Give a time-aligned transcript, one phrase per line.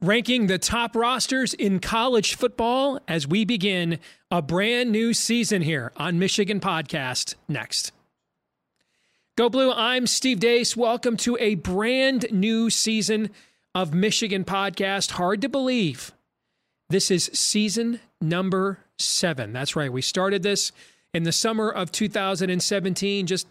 [0.00, 3.98] ranking the top rosters in college football as we begin
[4.30, 7.90] a brand new season here on Michigan Podcast next.
[9.36, 10.76] Go Blue, I'm Steve Deace.
[10.76, 13.30] Welcome to a brand new season
[13.74, 15.12] of Michigan Podcast.
[15.12, 16.12] Hard to believe.
[16.88, 19.52] This is season number seven.
[19.52, 19.92] That's right.
[19.92, 20.72] We started this
[21.12, 23.48] in the summer of 2017, just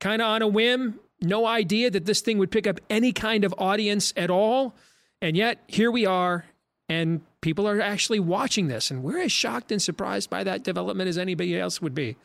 [0.00, 1.00] kind of on a whim.
[1.20, 4.74] No idea that this thing would pick up any kind of audience at all.
[5.22, 6.44] And yet, here we are,
[6.88, 11.08] and people are actually watching this, and we're as shocked and surprised by that development
[11.08, 12.16] as anybody else would be.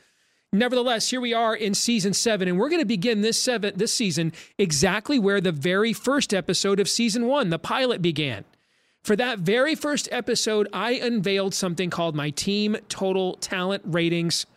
[0.51, 3.93] Nevertheless, here we are in season seven, and we're going to begin this seven this
[3.93, 8.45] season exactly where the very first episode of season one, the pilot, began.
[9.03, 14.47] For that very first episode, I unveiled something called my team total talent ratings.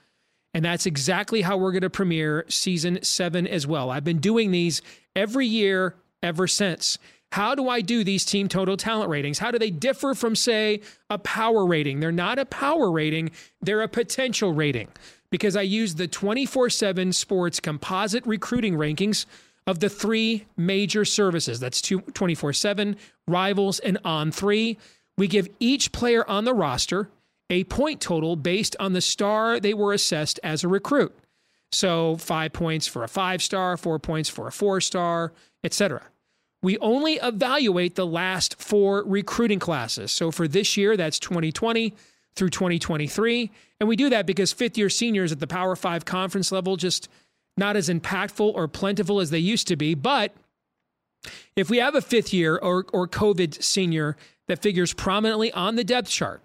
[0.54, 3.91] And that's exactly how we're going to premiere season seven as well.
[3.91, 4.82] I've been doing these
[5.15, 6.98] every year ever since.
[7.33, 9.38] How do I do these team total talent ratings?
[9.38, 12.01] How do they differ from, say, a power rating?
[12.01, 13.30] They're not a power rating,
[13.63, 14.88] they're a potential rating
[15.30, 19.27] because I use the 24 7 sports composite recruiting rankings
[19.66, 22.96] of the three major services that's 24 7,
[23.29, 24.76] Rivals, and On3.
[25.16, 27.10] We give each player on the roster
[27.49, 31.15] a point total based on the star they were assessed as a recruit.
[31.73, 35.32] So, five points for a five star, four points for a four star,
[35.63, 36.02] etc
[36.63, 40.13] we only evaluate the last four recruiting classes.
[40.13, 41.95] So for this year, that's 2020
[42.37, 43.51] through 2023.
[43.80, 47.09] And we do that because fifth year seniors at the Power Five conference level just
[47.57, 49.95] not as impactful or plentiful as they used to be.
[49.95, 50.35] But
[51.57, 54.16] if we have a fifth year or, or COVID senior
[54.49, 56.43] that figures prominently on the depth chart,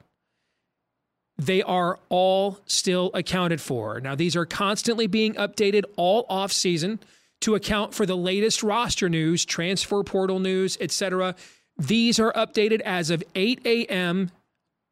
[1.38, 4.00] they are all still accounted for.
[4.00, 7.00] Now, these are constantly being updated all off season
[7.46, 11.36] to account for the latest roster news, transfer portal news, etc.
[11.78, 14.32] These are updated as of 8 a.m.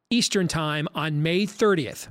[0.08, 2.06] Eastern Time on May 30th.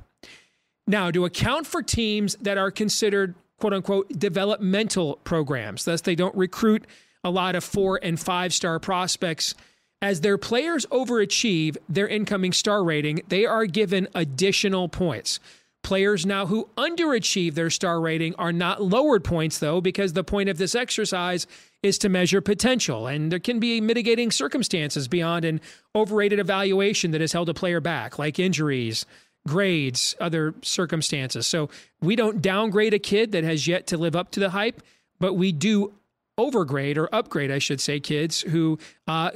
[0.86, 6.34] Now, to account for teams that are considered quote unquote developmental programs, thus they don't
[6.34, 6.86] recruit
[7.24, 9.54] a lot of four and five star prospects.
[10.02, 15.40] As their players overachieve their incoming star rating, they are given additional points.
[15.84, 20.48] Players now who underachieve their star rating are not lowered points, though, because the point
[20.48, 21.46] of this exercise
[21.82, 23.06] is to measure potential.
[23.06, 25.60] And there can be mitigating circumstances beyond an
[25.94, 29.04] overrated evaluation that has held a player back, like injuries,
[29.46, 31.46] grades, other circumstances.
[31.46, 31.68] So
[32.00, 34.82] we don't downgrade a kid that has yet to live up to the hype,
[35.20, 35.92] but we do
[36.38, 39.32] overgrade or upgrade, I should say, kids who uh,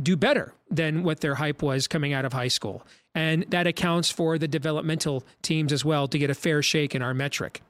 [0.00, 2.86] do better than what their hype was coming out of high school.
[3.18, 7.02] And that accounts for the developmental teams as well to get a fair shake in
[7.02, 7.62] our metric.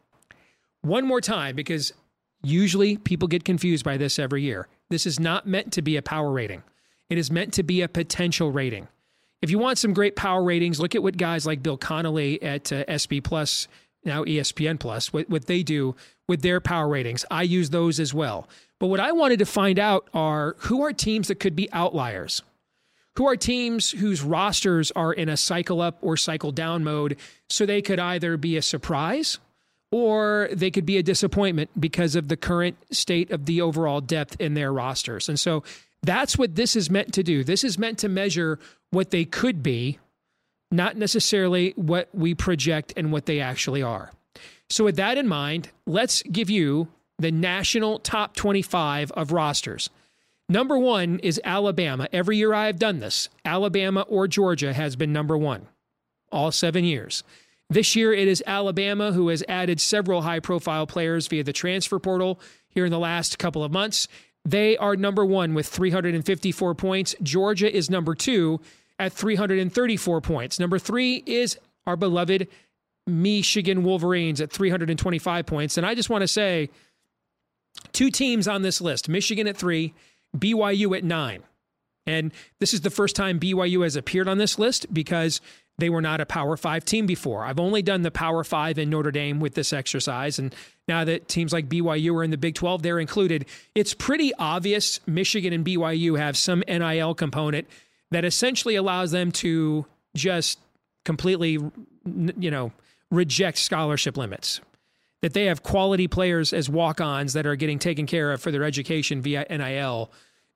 [0.83, 1.95] One more time, because
[2.43, 4.69] usually people get confused by this every year.
[4.91, 6.65] This is not meant to be a power rating,
[7.09, 8.89] it is meant to be a potential rating.
[9.41, 12.71] If you want some great power ratings, look at what guys like Bill Connelly at
[12.71, 13.69] uh, SB Plus,
[14.05, 15.97] now ESPN Plus, what, what they do
[16.29, 17.25] with their power ratings.
[17.31, 18.51] I use those as well.
[18.79, 22.43] But what I wanted to find out are who are teams that could be outliers?
[23.19, 27.17] Who are teams whose rosters are in a cycle up or cycle down mode.
[27.51, 29.41] So they could either be a surprise
[29.91, 34.41] or they could be a disappointment because of the current state of the overall depth
[34.41, 35.29] in their rosters.
[35.29, 35.65] And so
[36.05, 37.43] that's what this is meant to do.
[37.43, 38.61] This is meant to measure
[38.93, 39.99] what they could be,
[40.71, 44.13] not necessarily what we project and what they actually are.
[44.71, 46.87] So, with that in mind, let's give you
[47.19, 49.91] the national top 25 of rosters.
[50.49, 52.09] Number one is Alabama.
[52.11, 55.69] Every year I have done this, Alabama or Georgia has been number one,
[56.33, 57.23] all seven years.
[57.69, 61.99] This year it is Alabama who has added several high profile players via the transfer
[61.99, 64.09] portal here in the last couple of months.
[64.43, 67.15] They are number one with 354 points.
[67.23, 68.61] Georgia is number two
[68.99, 70.59] at 334 points.
[70.59, 72.49] Number three is our beloved
[73.07, 75.77] Michigan Wolverines at 325 points.
[75.77, 76.71] And I just want to say
[77.93, 79.93] two teams on this list Michigan at three
[80.37, 81.43] BYU at nine.
[82.07, 85.41] And this is the first time BYU has appeared on this list because
[85.79, 87.45] they were not a Power Five team before.
[87.45, 90.39] I've only done the Power Five in Notre Dame with this exercise.
[90.39, 90.55] And
[90.89, 93.47] now that teams like BYU are in the Big 12, they're included.
[93.75, 97.69] It's pretty obvious Michigan and BYU have some NIL component
[98.11, 99.87] that essentially allows them to
[100.17, 100.59] just
[101.05, 101.53] completely,
[102.05, 102.73] you know,
[103.11, 104.61] reject scholarship limits.
[105.23, 108.53] That they have quality players as walk ons that are getting taken care of for
[108.53, 110.13] their education via NIL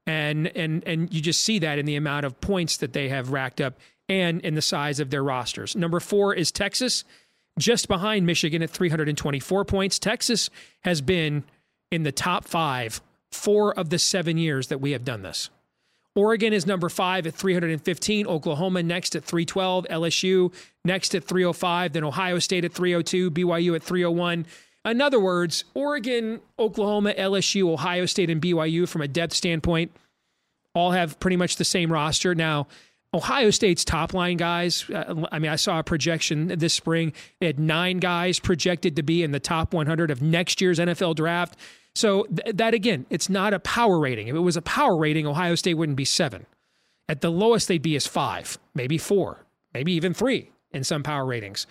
[0.06, 3.31] and and and you just see that in the amount of points that they have
[3.31, 3.79] racked up
[4.09, 5.76] and in the size of their rosters.
[5.76, 7.05] Number 4 is Texas,
[7.59, 9.99] just behind Michigan at 324 points.
[9.99, 10.50] Texas
[10.81, 11.44] has been
[11.91, 13.00] in the top 5
[13.31, 15.50] 4 of the 7 years that we have done this.
[16.14, 18.26] Oregon is number five at 315.
[18.26, 19.87] Oklahoma next at 312.
[19.88, 20.53] LSU
[20.85, 21.93] next at 305.
[21.94, 23.31] Then Ohio State at 302.
[23.31, 24.47] BYU at 301.
[24.85, 29.93] In other words, Oregon, Oklahoma, LSU, Ohio State, and BYU, from a depth standpoint,
[30.75, 32.35] all have pretty much the same roster.
[32.35, 32.67] Now,
[33.14, 37.12] Ohio State's top line guys, uh, I mean, I saw a projection this spring.
[37.41, 41.14] They had nine guys projected to be in the top 100 of next year's NFL
[41.14, 41.56] draft.
[41.94, 44.29] So th- that again, it's not a power rating.
[44.29, 46.47] If it was a power rating, Ohio State wouldn't be seven.
[47.09, 49.44] At the lowest, they'd be as five, maybe four,
[49.75, 51.67] maybe even three in some power ratings.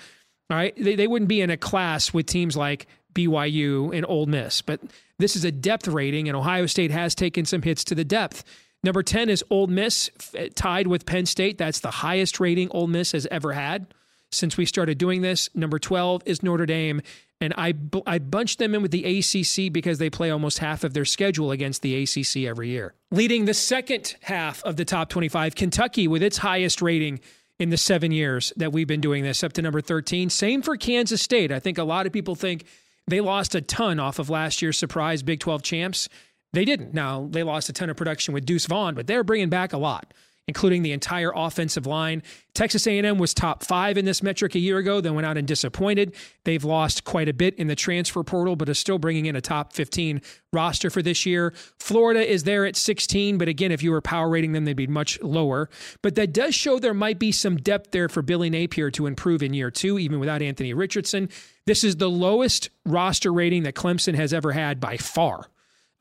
[0.50, 4.26] All right, they, they wouldn't be in a class with teams like BYU and Ole
[4.26, 4.82] Miss, but
[5.18, 8.44] this is a depth rating, and Ohio State has taken some hits to the depth.
[8.84, 10.10] Number 10 is Ole Miss,
[10.56, 11.58] tied with Penn State.
[11.58, 13.94] That's the highest rating Ole Miss has ever had
[14.32, 15.50] since we started doing this.
[15.54, 17.02] Number 12 is Notre Dame.
[17.42, 17.74] And I,
[18.06, 21.52] I bunched them in with the ACC because they play almost half of their schedule
[21.52, 22.94] against the ACC every year.
[23.10, 27.20] Leading the second half of the top 25, Kentucky with its highest rating
[27.60, 30.30] in the seven years that we've been doing this, up to number 13.
[30.30, 31.52] Same for Kansas State.
[31.52, 32.66] I think a lot of people think
[33.08, 36.10] they lost a ton off of last year's surprise Big 12 champs.
[36.54, 36.94] They didn't.
[36.94, 39.78] Now, they lost a ton of production with Deuce Vaughn, but they're bringing back a
[39.78, 40.14] lot
[40.52, 42.22] including the entire offensive line.
[42.54, 45.48] Texas A&M was top 5 in this metric a year ago, then went out and
[45.48, 46.14] disappointed.
[46.44, 49.40] They've lost quite a bit in the transfer portal but is still bringing in a
[49.40, 50.22] top 15
[50.52, 51.54] roster for this year.
[51.80, 54.88] Florida is there at 16, but again, if you were power rating them, they'd be
[54.88, 55.70] much lower.
[56.02, 59.42] But that does show there might be some depth there for Billy Napier to improve
[59.42, 61.30] in year 2 even without Anthony Richardson.
[61.66, 65.48] This is the lowest roster rating that Clemson has ever had by far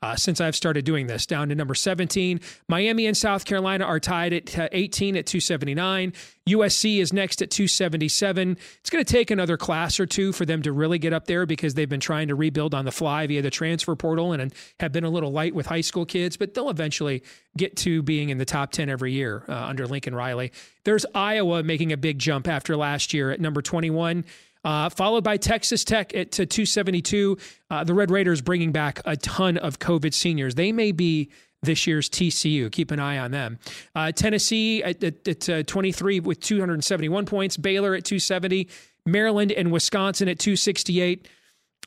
[0.01, 2.39] uh, since I've started doing this, down to number 17.
[2.67, 6.13] Miami and South Carolina are tied at uh, 18 at 279.
[6.49, 8.57] USC is next at 277.
[8.79, 11.45] It's going to take another class or two for them to really get up there
[11.45, 14.91] because they've been trying to rebuild on the fly via the transfer portal and have
[14.91, 17.21] been a little light with high school kids, but they'll eventually
[17.55, 20.51] get to being in the top 10 every year uh, under Lincoln Riley.
[20.83, 24.25] There's Iowa making a big jump after last year at number 21
[24.63, 27.37] uh, followed by Texas Tech at to 272.
[27.69, 30.55] Uh, the Red Raiders bringing back a ton of COVID seniors.
[30.55, 31.31] They may be
[31.63, 32.71] this year's TCU.
[32.71, 33.59] Keep an eye on them.
[33.95, 37.57] Uh, Tennessee at, at, at uh, 23 with 271 points.
[37.57, 38.67] Baylor at 270.
[39.05, 41.27] Maryland and Wisconsin at 268.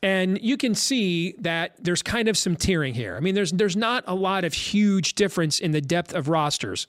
[0.03, 3.17] And you can see that there's kind of some tiering here.
[3.17, 6.87] I mean, there's there's not a lot of huge difference in the depth of rosters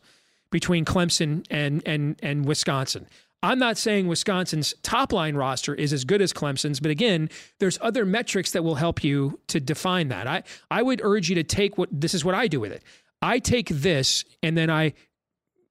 [0.51, 3.07] between Clemson and and and Wisconsin.
[3.43, 7.29] I'm not saying Wisconsin's top line roster is as good as Clemson's, but again,
[7.59, 10.25] there's other metrics that will help you to define that.
[10.25, 12.83] I, I would urge you to take what this is what I do with it.
[13.21, 14.93] I take this and then I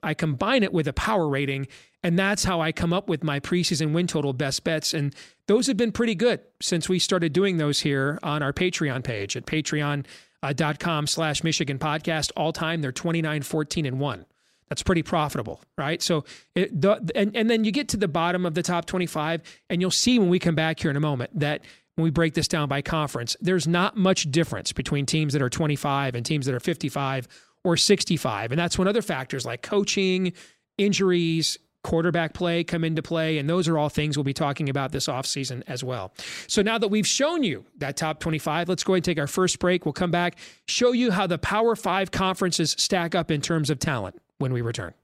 [0.05, 1.67] I combine it with a power rating,
[2.03, 4.93] and that's how I come up with my preseason win total best bets.
[4.93, 5.15] And
[5.49, 9.35] those have been pretty good since we started doing those here on our Patreon page
[9.35, 12.33] at patreon.com uh, slash Michigan podcast.
[12.37, 14.27] All time, they're 29, 14, and 1.
[14.69, 16.01] That's pretty profitable, right?
[16.01, 16.25] So,
[16.55, 19.81] it, the, and, and then you get to the bottom of the top 25, and
[19.81, 21.63] you'll see when we come back here in a moment that
[21.97, 25.51] when we break this down by conference, there's not much difference between teams that are
[25.51, 27.29] 25 and teams that are 55
[27.63, 28.53] or 65.
[28.53, 30.33] And that's when other factors like coaching,
[30.77, 33.39] injuries, quarterback play come into play.
[33.39, 36.13] And those are all things we'll be talking about this offseason as well.
[36.49, 39.29] So now that we've shown you that top 25, let's go ahead and take our
[39.29, 39.87] first break.
[39.87, 40.37] We'll come back,
[40.67, 44.61] show you how the Power Five conferences stack up in terms of talent when we
[44.61, 44.95] return.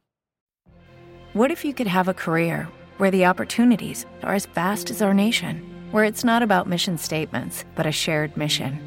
[1.32, 5.14] What if you could have a career where the opportunities are as vast as our
[5.14, 8.80] nation, where it's not about mission statements, but a shared mission?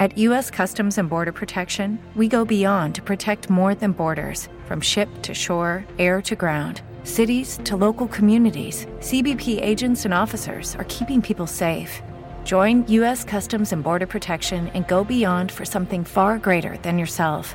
[0.00, 0.50] At U.S.
[0.50, 5.34] Customs and Border Protection, we go beyond to protect more than borders from ship to
[5.34, 6.82] shore, air to ground.
[7.04, 12.02] Cities to local communities, CBP agents and officers are keeping people safe.
[12.44, 13.22] Join U.S.
[13.24, 17.54] Customs and Border Protection and go beyond for something far greater than yourself.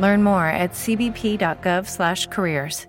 [0.00, 2.86] Learn more at cbp.gov/careers.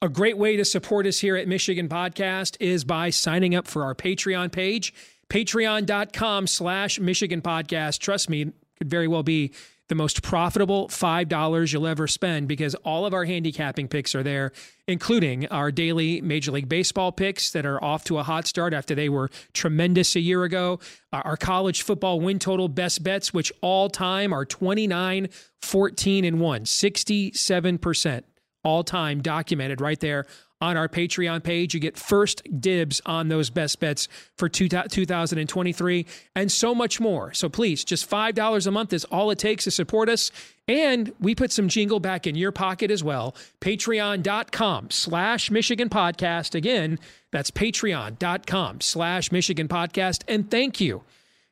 [0.00, 3.82] A great way to support us here at Michigan Podcast is by signing up for
[3.82, 4.94] our Patreon page,
[5.28, 7.98] patreon.com slash Michigan Podcast.
[7.98, 9.52] Trust me, could very well be
[9.88, 14.52] the most profitable $5 you'll ever spend because all of our handicapping picks are there,
[14.86, 18.94] including our daily Major League Baseball picks that are off to a hot start after
[18.94, 20.78] they were tremendous a year ago.
[21.12, 25.28] Our college football win total best bets, which all time are 29,
[25.62, 28.22] 14, and 1, 67%
[28.64, 30.26] all time documented right there
[30.60, 31.74] on our Patreon page.
[31.74, 37.32] You get first dibs on those best bets for 2023 and so much more.
[37.32, 40.30] So please, just $5 a month is all it takes to support us.
[40.66, 43.34] And we put some jingle back in your pocket as well.
[43.60, 46.54] Patreon.com slash Michigan Podcast.
[46.54, 46.98] Again,
[47.30, 50.24] that's patreon.com slash Michigan Podcast.
[50.28, 51.04] And thank you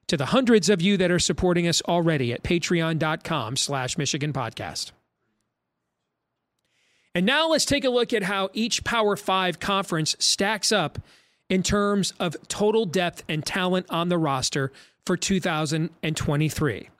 [0.09, 4.93] to the hundreds of you that are supporting us already at patreon.com slash Michigan Podcast.
[7.17, 10.99] And now let's take a look at how each Power Five conference stacks up
[11.49, 14.71] in terms of total depth and talent on the roster
[15.07, 16.91] for 2023.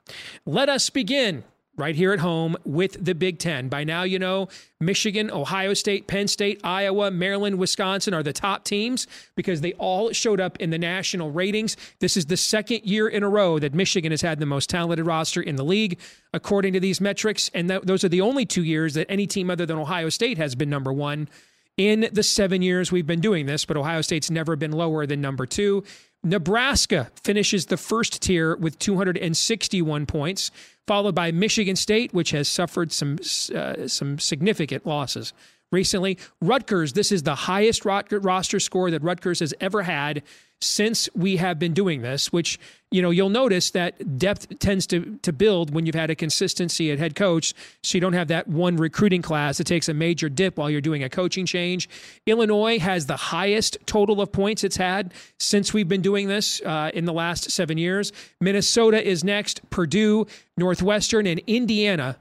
[0.43, 1.43] Let us begin
[1.77, 3.69] right here at home with the Big Ten.
[3.69, 8.63] By now, you know Michigan, Ohio State, Penn State, Iowa, Maryland, Wisconsin are the top
[8.63, 11.77] teams because they all showed up in the national ratings.
[11.99, 15.05] This is the second year in a row that Michigan has had the most talented
[15.05, 15.99] roster in the league,
[16.33, 17.49] according to these metrics.
[17.53, 20.55] And those are the only two years that any team other than Ohio State has
[20.55, 21.29] been number one
[21.77, 25.21] in the seven years we've been doing this, but Ohio State's never been lower than
[25.21, 25.83] number two.
[26.23, 30.51] Nebraska finishes the first tier with 261 points,
[30.85, 33.17] followed by Michigan State, which has suffered some
[33.55, 35.33] uh, some significant losses
[35.71, 36.17] recently.
[36.41, 40.23] Rutgers, this is the highest roster score that Rutgers has ever had
[40.61, 42.59] since we have been doing this, which,
[42.89, 46.91] you know, you'll notice that depth tends to, to build when you've had a consistency
[46.91, 47.53] at head coach.
[47.83, 50.81] So you don't have that one recruiting class that takes a major dip while you're
[50.81, 51.87] doing a coaching change.
[52.25, 56.89] Illinois has the highest total of points it's had since we've been doing this uh,
[56.93, 58.11] in the last seven years.
[58.41, 59.69] Minnesota is next.
[59.69, 60.25] Purdue,
[60.57, 62.17] Northwestern, and Indiana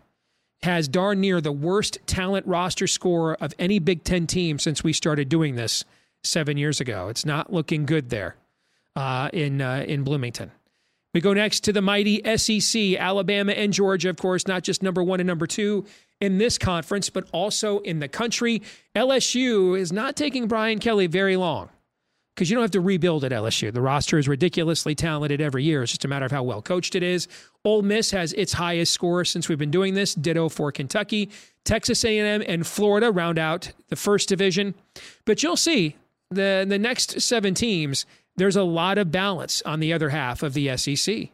[0.63, 4.93] has darn near the worst talent roster score of any Big Ten team since we
[4.93, 5.85] started doing this
[6.27, 7.09] seven years ago.
[7.09, 8.37] It's not looking good there
[8.95, 10.53] uh, in uh, in Bloomington.
[11.15, 15.03] We go next to the mighty SEC, Alabama and Georgia, of course, not just number
[15.03, 15.87] one and number two
[16.21, 18.63] in this conference, but also in the country.
[18.95, 21.71] LSU is not taking Brian Kelly very long
[22.35, 23.73] because you don't have to rebuild at LSU.
[23.73, 25.83] The roster is ridiculously talented every year.
[25.83, 27.29] It's just a matter of how well coached it is.
[27.65, 30.15] Ole Miss has its highest score since we've been doing this.
[30.15, 31.31] Ditto for Kentucky,
[31.65, 34.75] Texas A&M, and Florida round out the first division.
[35.25, 35.97] But you'll see
[36.31, 38.07] the the next seven teams,
[38.37, 41.29] there's a lot of balance on the other half of the SEC.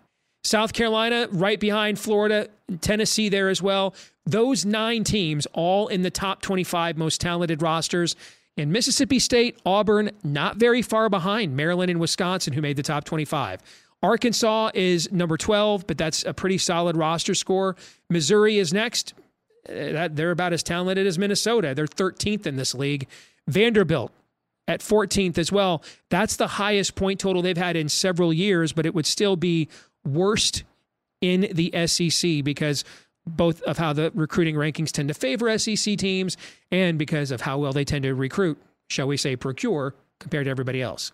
[0.44, 2.49] South Carolina right behind Florida,
[2.80, 3.94] Tennessee there as well.
[4.26, 8.16] Those nine teams all in the top 25 most talented rosters.
[8.56, 13.04] In Mississippi State, Auburn not very far behind Maryland and Wisconsin, who made the top
[13.04, 13.61] 25.
[14.02, 17.76] Arkansas is number 12, but that's a pretty solid roster score.
[18.11, 19.14] Missouri is next.
[19.68, 21.72] Uh, they're about as talented as Minnesota.
[21.75, 23.06] They're 13th in this league.
[23.46, 24.12] Vanderbilt,
[24.69, 25.83] at 14th as well.
[26.09, 29.69] That's the highest point total they've had in several years, but it would still be
[30.04, 30.64] worst
[31.21, 32.85] in the SEC because
[33.26, 36.37] both of how the recruiting rankings tend to favor SEC teams
[36.71, 40.50] and because of how well they tend to recruit, shall we say, procure compared to
[40.50, 41.12] everybody else.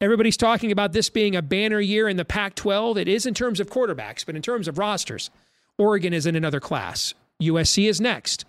[0.00, 2.98] Everybody's talking about this being a banner year in the Pac 12.
[2.98, 5.30] It is in terms of quarterbacks, but in terms of rosters,
[5.78, 7.14] Oregon is in another class.
[7.40, 8.44] USC is next.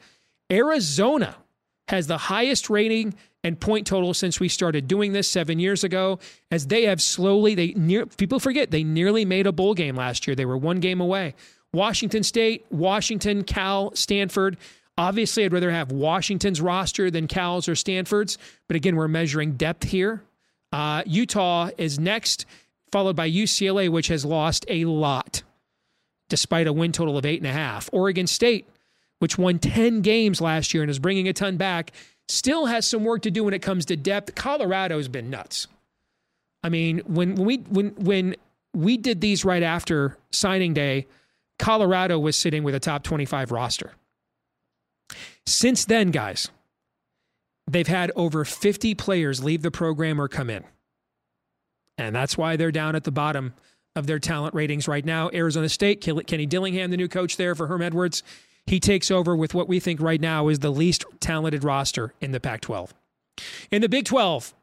[0.51, 1.35] Arizona
[1.87, 6.17] has the highest rating and point total since we started doing this seven years ago.
[6.49, 10.25] As they have slowly, they near people forget they nearly made a bowl game last
[10.25, 10.35] year.
[10.35, 11.35] They were one game away.
[11.71, 14.57] Washington State, Washington, Cal, Stanford.
[14.97, 18.39] Obviously, I'd rather have Washington's roster than Cal's or Stanford's.
[18.67, 20.23] But again, we're measuring depth here.
[20.71, 22.47] Uh, Utah is next,
[22.91, 25.43] followed by UCLA, which has lost a lot,
[26.29, 27.91] despite a win total of eight and a half.
[27.93, 28.67] Oregon State,
[29.19, 31.91] which won 10 games last year and is bringing a ton back,
[32.27, 34.35] still has some work to do when it comes to depth.
[34.35, 35.67] Colorado's been nuts.
[36.63, 38.35] I mean, when, we when when
[38.73, 41.07] we did these right after signing day,
[41.59, 43.93] Colorado was sitting with a top 25 roster.
[45.45, 46.49] Since then, guys,
[47.69, 50.63] they've had over 50 players leave the program or come in.
[51.97, 53.53] And that's why they're down at the bottom
[53.95, 55.29] of their talent ratings right now.
[55.33, 58.23] Arizona State, Kenny Dillingham, the new coach there for Herm Edwards,
[58.67, 62.31] he takes over with what we think right now is the least talented roster in
[62.31, 62.93] the Pac 12.
[63.71, 64.53] In the Big 12,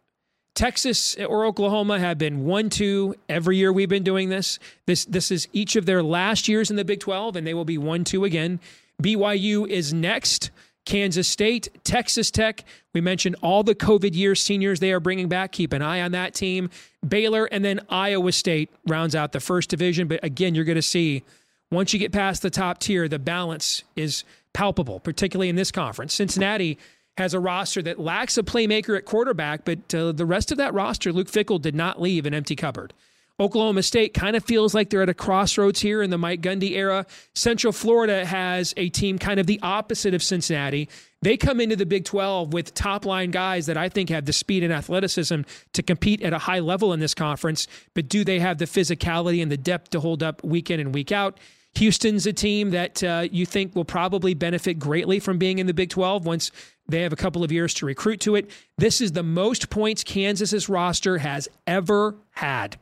[0.55, 4.59] Texas or Oklahoma have been 1 2 every year we've been doing this.
[4.87, 7.65] This, this is each of their last years in the Big 12, and they will
[7.65, 8.61] be 1 2 again.
[9.03, 10.51] BYU is next.
[10.85, 12.65] Kansas State, Texas Tech.
[12.93, 15.53] We mentioned all the COVID year seniors they are bringing back.
[15.53, 16.71] Keep an eye on that team.
[17.07, 20.09] Baylor and then Iowa State rounds out the first division.
[20.09, 21.23] But again, you're going to see
[21.73, 26.15] once you get past the top tier, the balance is palpable, particularly in this conference.
[26.15, 26.79] Cincinnati
[27.17, 30.73] has a roster that lacks a playmaker at quarterback, but uh, the rest of that
[30.75, 32.93] roster, Luke Fickell did not leave an empty cupboard.
[33.41, 36.73] Oklahoma State kind of feels like they're at a crossroads here in the Mike Gundy
[36.73, 37.07] era.
[37.35, 40.89] Central Florida has a team kind of the opposite of Cincinnati.
[41.23, 44.33] They come into the Big 12 with top line guys that I think have the
[44.33, 48.39] speed and athleticism to compete at a high level in this conference, but do they
[48.39, 51.39] have the physicality and the depth to hold up week in and week out?
[51.75, 55.75] Houston's a team that uh, you think will probably benefit greatly from being in the
[55.75, 56.51] Big 12 once
[56.87, 58.51] they have a couple of years to recruit to it.
[58.77, 62.77] This is the most points Kansas's roster has ever had,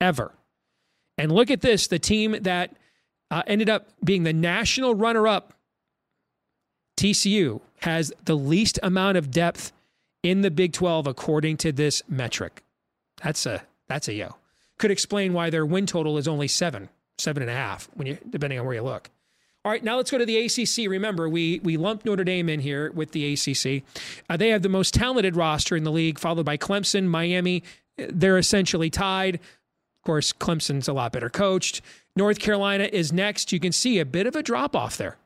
[0.00, 0.32] ever.
[1.18, 2.74] And look at this the team that
[3.30, 5.52] uh, ended up being the national runner up,
[6.96, 9.72] TCU, has the least amount of depth
[10.22, 12.62] in the Big 12 according to this metric.
[13.22, 14.36] That's a that's a yo.
[14.78, 16.88] Could explain why their win total is only seven,
[17.20, 19.10] seven and a half, when you depending on where you look.
[19.62, 20.88] All right, now let's go to the ACC.
[20.90, 23.84] Remember, we we lumped Notre Dame in here with the ACC.
[24.28, 27.62] Uh, they have the most talented roster in the league, followed by Clemson, Miami.
[27.98, 29.34] They're essentially tied.
[29.34, 31.82] Of course, Clemson's a lot better coached.
[32.16, 33.52] North Carolina is next.
[33.52, 35.18] You can see a bit of a drop off there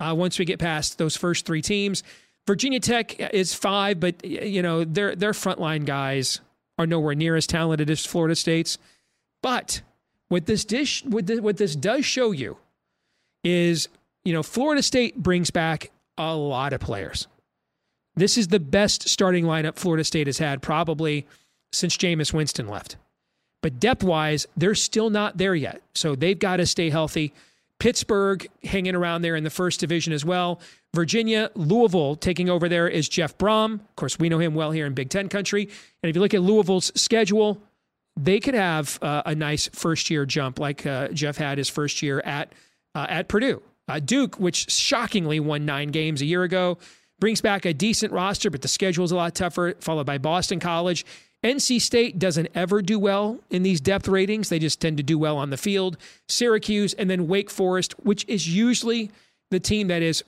[0.00, 2.02] uh, once we get past those first three teams.
[2.46, 6.40] Virginia Tech is five, but you know their their frontline guys
[6.78, 8.78] are nowhere near as talented as Florida State's.
[9.42, 9.82] But
[10.28, 12.56] what this dish what this, what this does show you
[13.44, 13.88] is
[14.24, 17.26] you know Florida State brings back a lot of players.
[18.14, 21.26] This is the best starting lineup Florida State has had probably
[21.72, 22.96] since Jameis Winston left.
[23.62, 25.82] But depth wise, they're still not there yet.
[25.94, 27.34] So they've got to stay healthy.
[27.78, 30.60] Pittsburgh hanging around there in the first division as well.
[30.94, 33.74] Virginia, Louisville taking over there is Jeff Brohm.
[33.74, 35.64] Of course, we know him well here in Big Ten country.
[36.02, 37.60] And if you look at Louisville's schedule,
[38.16, 42.02] they could have uh, a nice first year jump like uh, Jeff had his first
[42.02, 42.52] year at
[42.94, 43.62] uh, at Purdue.
[43.88, 46.78] Uh, Duke, which shockingly won nine games a year ago,
[47.20, 49.74] brings back a decent roster, but the schedule is a lot tougher.
[49.80, 51.04] Followed by Boston College
[51.44, 54.48] NC State doesn't ever do well in these depth ratings.
[54.48, 55.96] They just tend to do well on the field.
[56.28, 59.10] Syracuse and then Wake Forest, which is usually
[59.50, 60.24] the team that is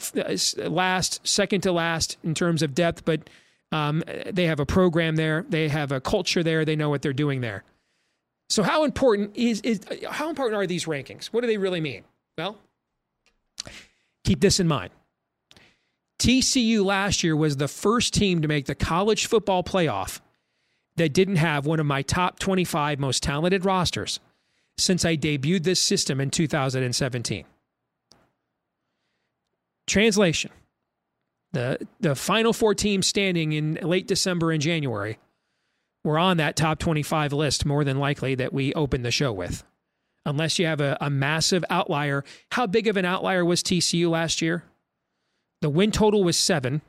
[0.58, 3.28] last, second to last in terms of depth, but
[3.72, 5.44] um, they have a program there.
[5.48, 6.64] They have a culture there.
[6.64, 7.64] They know what they're doing there.
[8.48, 11.26] So how important is, is how important are these rankings?
[11.26, 12.04] What do they really mean?
[12.36, 12.56] Well,
[14.24, 14.90] keep this in mind.
[16.18, 20.20] TCU last year was the first team to make the college football playoff
[20.96, 24.18] that didn't have one of my top 25 most talented rosters
[24.76, 27.44] since I debuted this system in 2017.
[29.86, 30.50] Translation
[31.52, 35.18] the, the final four teams standing in late December and January
[36.08, 39.62] were on that top 25 list, more than likely, that we opened the show with.
[40.24, 42.24] Unless you have a, a massive outlier.
[42.52, 44.64] How big of an outlier was TCU last year?
[45.60, 46.80] The win total was seven.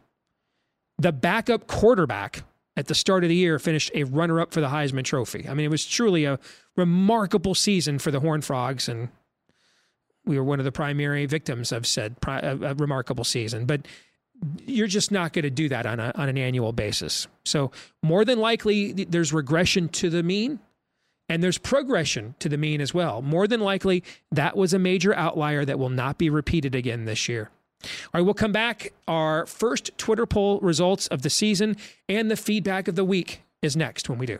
[0.97, 2.43] The backup quarterback
[2.77, 5.47] at the start of the year finished a runner up for the Heisman Trophy.
[5.49, 6.39] I mean, it was truly a
[6.77, 9.09] remarkable season for the Horned Frogs, and
[10.25, 13.65] we were one of the primary victims of said a, a remarkable season.
[13.65, 13.85] But
[14.65, 17.27] you're just not going to do that on, a, on an annual basis.
[17.45, 17.71] So,
[18.01, 20.59] more than likely, there's regression to the mean
[21.29, 23.21] and there's progression to the mean as well.
[23.21, 27.29] More than likely, that was a major outlier that will not be repeated again this
[27.29, 27.51] year.
[27.83, 28.93] All right, we'll come back.
[29.07, 31.77] Our first Twitter poll results of the season
[32.09, 34.39] and the feedback of the week is next when we do.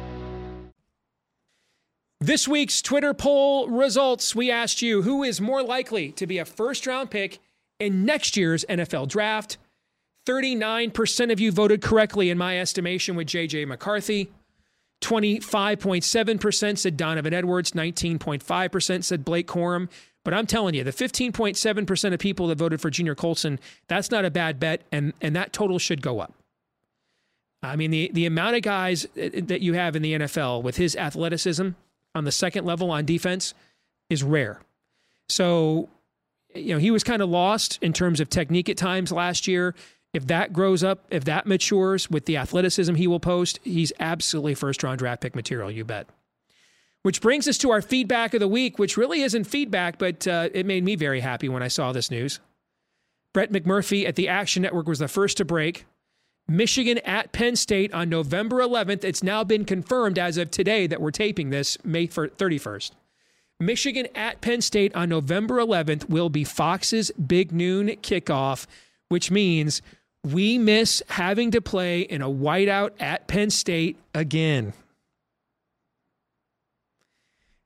[2.23, 6.45] This week's Twitter poll results we asked you who is more likely to be a
[6.45, 7.39] first round pick
[7.79, 9.57] in next year's NFL draft?
[10.27, 14.29] 39% of you voted correctly in my estimation with JJ McCarthy.
[15.01, 17.71] 25.7% said Donovan Edwards.
[17.71, 19.89] 19.5% said Blake Corum.
[20.23, 24.25] But I'm telling you, the 15.7% of people that voted for Junior Colson, that's not
[24.25, 26.35] a bad bet, and, and that total should go up.
[27.63, 30.77] I mean, the, the amount of guys uh, that you have in the NFL with
[30.77, 31.69] his athleticism
[32.15, 33.53] on the second level on defense
[34.09, 34.61] is rare.
[35.29, 35.89] So,
[36.53, 39.73] you know, he was kind of lost in terms of technique at times last year.
[40.13, 44.55] If that grows up, if that matures with the athleticism he will post, he's absolutely
[44.55, 46.09] first round draft pick material, you bet.
[47.03, 50.49] Which brings us to our feedback of the week, which really isn't feedback, but uh,
[50.53, 52.39] it made me very happy when I saw this news.
[53.33, 55.85] Brett McMurphy at the Action Network was the first to break.
[56.51, 59.05] Michigan at Penn State on November 11th.
[59.05, 62.91] It's now been confirmed as of today that we're taping this May 31st.
[63.61, 68.67] Michigan at Penn State on November 11th will be Fox's big noon kickoff,
[69.07, 69.81] which means
[70.25, 74.73] we miss having to play in a whiteout at Penn State again.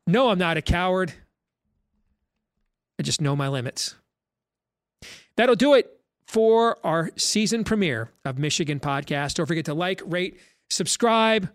[0.05, 1.11] No, I'm not a coward.
[2.99, 3.95] I just know my limits.
[5.37, 5.91] That'll do it
[6.27, 9.35] for our season premiere of Michigan Podcast.
[9.35, 11.49] Don't forget to like, rate, subscribe.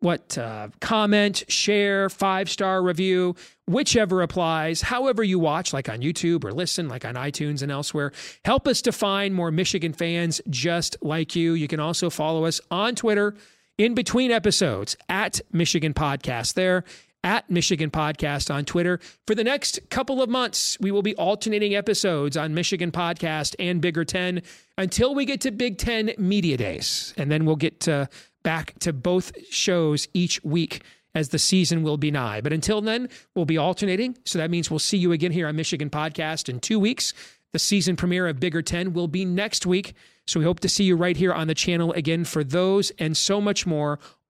[0.00, 3.34] what uh, comment, share, five star review,
[3.66, 8.12] whichever applies, however you watch, like on YouTube or listen, like on iTunes and elsewhere.
[8.44, 11.54] Help us to find more Michigan fans just like you.
[11.54, 13.34] You can also follow us on Twitter
[13.78, 16.84] in between episodes at Michigan Podcast there.
[17.24, 19.00] At Michigan Podcast on Twitter.
[19.26, 23.80] For the next couple of months, we will be alternating episodes on Michigan Podcast and
[23.80, 24.42] Bigger Ten
[24.78, 27.14] until we get to Big Ten Media Days.
[27.16, 28.08] And then we'll get to
[28.42, 30.82] back to both shows each week
[31.14, 32.40] as the season will be nigh.
[32.40, 34.16] But until then, we'll be alternating.
[34.24, 37.14] So that means we'll see you again here on Michigan Podcast in two weeks.
[37.52, 39.94] The season premiere of Bigger Ten will be next week.
[40.26, 43.16] So we hope to see you right here on the channel again for those and
[43.16, 43.98] so much more